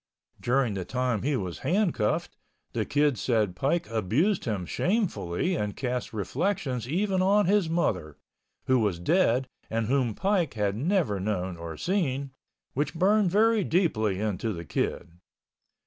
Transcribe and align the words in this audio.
During 0.41 0.73
the 0.73 0.83
time 0.83 1.21
he 1.21 1.35
was 1.37 1.59
handcuffed, 1.59 2.35
the 2.73 2.85
Kid 2.85 3.19
said 3.19 3.55
Pike 3.55 3.87
abused 3.87 4.45
him 4.45 4.65
shamefully 4.65 5.53
and 5.55 5.77
cast 5.77 6.11
reflections 6.11 6.89
even 6.89 7.21
on 7.21 7.45
his 7.45 7.69
mother, 7.69 8.17
who 8.65 8.79
was 8.79 8.97
dead 8.97 9.47
and 9.69 9.85
whom 9.85 10.15
Pike 10.15 10.55
had 10.55 10.75
never 10.75 11.19
known 11.19 11.55
or 11.55 11.77
seen, 11.77 12.31
which 12.73 12.95
burned 12.95 13.29
very 13.29 13.63
deeply 13.63 14.19
into 14.19 14.51
the 14.51 14.65
Kid. 14.65 15.19